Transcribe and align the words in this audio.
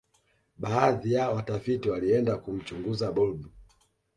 baadhi 0.57 1.13
ya 1.13 1.29
watafiti 1.29 1.89
walienda 1.89 2.37
kumchunguza 2.37 3.11
blob 3.11 3.45